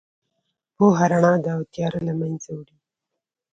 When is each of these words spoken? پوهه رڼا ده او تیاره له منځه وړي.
پوهه 0.75 1.05
رڼا 1.11 1.33
ده 1.43 1.49
او 1.55 1.61
تیاره 1.73 1.99
له 2.07 2.13
منځه 2.19 2.49
وړي. 2.57 2.77